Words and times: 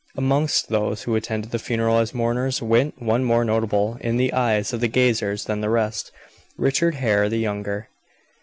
Amongst 0.17 0.69
those 0.69 1.03
who 1.03 1.15
attended 1.15 1.51
the 1.51 1.59
funeral 1.59 1.99
as 1.99 2.11
mourners 2.11 2.59
went 2.59 2.99
one 2.99 3.23
more 3.23 3.45
notable 3.45 3.99
in 4.01 4.17
the 4.17 4.33
eyes 4.33 4.73
of 4.73 4.79
the 4.81 4.87
gazers 4.89 5.45
than 5.45 5.61
the 5.61 5.69
rest 5.69 6.11
Richard 6.57 6.95
Hare 6.95 7.29
the 7.29 7.37
younger. 7.37 7.87